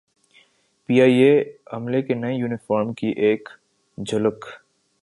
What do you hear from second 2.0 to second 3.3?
کے نئے یونیفارم کی